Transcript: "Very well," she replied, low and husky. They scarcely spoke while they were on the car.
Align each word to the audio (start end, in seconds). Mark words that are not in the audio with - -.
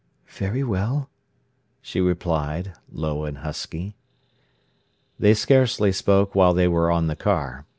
"Very 0.29 0.63
well," 0.63 1.11
she 1.79 2.01
replied, 2.01 2.73
low 2.91 3.23
and 3.23 3.37
husky. 3.37 3.95
They 5.19 5.35
scarcely 5.35 5.91
spoke 5.91 6.33
while 6.33 6.55
they 6.55 6.67
were 6.67 6.89
on 6.89 7.05
the 7.05 7.15
car. 7.15 7.67